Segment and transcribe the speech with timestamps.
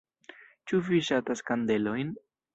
[0.71, 2.13] Ĉu vi ŝatas kandelojn?